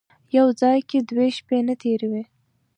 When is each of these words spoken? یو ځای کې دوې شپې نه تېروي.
یو 0.37 0.47
ځای 0.61 0.79
کې 0.89 0.97
دوې 1.09 1.27
شپې 1.37 1.57
نه 1.67 1.75
تېروي. 1.81 2.23